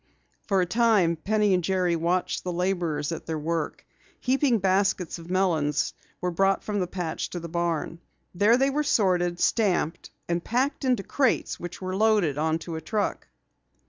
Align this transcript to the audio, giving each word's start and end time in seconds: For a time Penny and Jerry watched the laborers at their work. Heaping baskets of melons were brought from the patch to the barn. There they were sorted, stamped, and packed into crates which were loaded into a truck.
For 0.47 0.61
a 0.61 0.65
time 0.65 1.15
Penny 1.15 1.53
and 1.53 1.63
Jerry 1.63 1.95
watched 1.95 2.43
the 2.43 2.51
laborers 2.51 3.11
at 3.11 3.27
their 3.27 3.37
work. 3.37 3.85
Heaping 4.19 4.57
baskets 4.57 5.19
of 5.19 5.29
melons 5.29 5.93
were 6.21 6.31
brought 6.31 6.63
from 6.63 6.79
the 6.79 6.87
patch 6.87 7.29
to 7.29 7.39
the 7.39 7.47
barn. 7.47 7.99
There 8.33 8.57
they 8.57 8.71
were 8.71 8.81
sorted, 8.81 9.39
stamped, 9.39 10.09
and 10.27 10.43
packed 10.43 10.83
into 10.85 11.03
crates 11.03 11.59
which 11.59 11.83
were 11.83 11.95
loaded 11.95 12.37
into 12.37 12.75
a 12.75 12.81
truck. 12.81 13.27